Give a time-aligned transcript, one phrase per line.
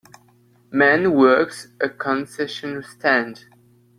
[0.71, 3.45] Man works a concession stand